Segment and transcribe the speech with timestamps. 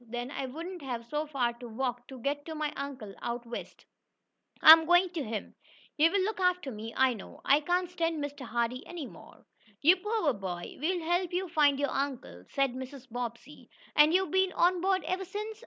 [0.09, 3.85] Then I wouldn't have so far to walk to get to my uncle out west.
[4.59, 5.53] I'm going to him.
[5.95, 7.39] He'll look after me, I know.
[7.45, 8.41] I can't stand Mr.
[8.47, 9.45] Hardee any more."
[9.79, 10.77] "You poor boy.
[10.79, 13.11] We'll help you find your uncle," said Mrs.
[13.11, 13.69] Bobbsey.
[13.95, 15.59] "And you've been on board ever since?"